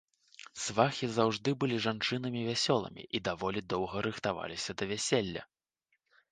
Свахі 0.61 1.09
заўжды 1.17 1.49
былі 1.63 1.77
жанчынамі 1.85 2.41
вясёлымі 2.49 3.03
і 3.19 3.23
даволі 3.29 3.65
доўга 3.77 3.97
рыхтаваліся 4.09 4.71
да 4.81 4.93
вяселля. 4.93 5.49